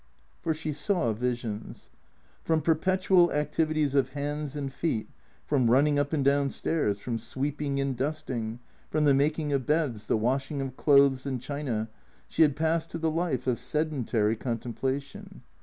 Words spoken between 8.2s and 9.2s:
ing, from the